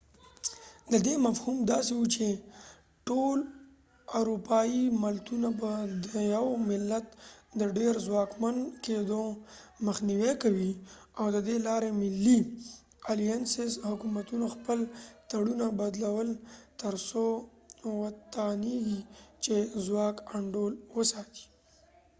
ددې 0.93 1.13
مفهوم 1.27 1.57
داسې 1.71 1.91
و 1.99 2.03
چې 2.15 2.27
ټول 3.07 3.37
اروپایې 4.19 4.83
ملتونه 5.03 5.49
به 5.59 5.71
د 6.05 6.07
یو 6.35 6.47
ملت 6.69 7.05
د 7.59 7.61
ډیر 7.77 7.93
څواکمن 8.05 8.55
کېدو 8.85 9.23
مخنیوې 9.87 10.31
کوي 10.43 10.71
او 11.19 11.25
ددې 11.35 11.57
لارې 11.67 11.89
ملی 12.01 12.39
حکومتونو 13.89 14.45
خپل 14.55 14.79
تړونونه 15.29 15.65
alliances 15.69 15.79
بدلول 15.81 16.29
تر 16.81 16.93
څو 17.09 17.25
و 17.97 18.01
توانیږی 18.33 18.99
چې 19.43 19.55
ځواک 19.85 20.15
انډول 20.37 20.73
وساتي 20.97 21.45